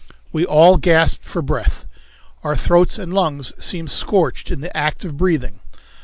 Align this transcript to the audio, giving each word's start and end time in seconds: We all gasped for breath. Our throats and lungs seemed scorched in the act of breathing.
We 0.31 0.47
all 0.47 0.77
gasped 0.77 1.25
for 1.25 1.43
breath. 1.43 1.85
Our 2.43 2.55
throats 2.55 2.97
and 2.97 3.13
lungs 3.13 3.53
seemed 3.63 3.91
scorched 3.91 4.49
in 4.49 4.61
the 4.61 4.75
act 4.75 5.05
of 5.05 5.15
breathing. 5.15 5.59